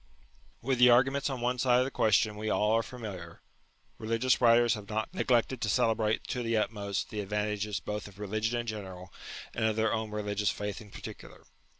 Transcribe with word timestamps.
With 0.63 0.79
the 0.79 0.89
arguments 0.89 1.29
on 1.29 1.41
one 1.41 1.59
side 1.59 1.77
of 1.77 1.85
the 1.85 1.91
question 1.91 2.35
we 2.35 2.49
all 2.49 2.71
are 2.71 2.81
familiar: 2.81 3.43
religious 3.99 4.41
writers 4.41 4.73
have 4.73 4.89
not 4.89 5.13
neglected 5.13 5.61
to 5.61 5.69
celebrate 5.69 6.25
to 6.29 6.41
the 6.41 6.57
utmost 6.57 7.11
the 7.11 7.19
advantages 7.21 7.79
both 7.79 8.07
of 8.07 8.17
religion 8.17 8.59
in 8.59 8.65
general 8.65 9.13
and 9.53 9.63
of 9.63 9.75
their 9.75 9.93
own 9.93 10.09
religious 10.09 10.49
faith 10.49 10.81
in 10.81 10.89
particular. 10.89 11.45